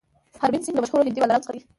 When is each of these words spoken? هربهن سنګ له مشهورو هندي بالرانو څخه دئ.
هربهن 0.41 0.63
سنګ 0.65 0.75
له 0.75 0.81
مشهورو 0.83 1.05
هندي 1.07 1.21
بالرانو 1.21 1.43
څخه 1.45 1.53
دئ. 1.55 1.61